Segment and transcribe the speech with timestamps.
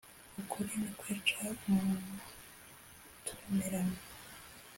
[0.39, 3.99] Ukuri ntikwica umutumirano.